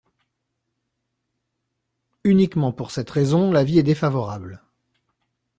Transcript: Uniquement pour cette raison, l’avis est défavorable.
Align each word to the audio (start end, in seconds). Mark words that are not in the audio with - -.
Uniquement 2.23 2.73
pour 2.73 2.89
cette 2.89 3.11
raison, 3.11 3.51
l’avis 3.51 3.77
est 3.77 3.83
défavorable. 3.83 4.63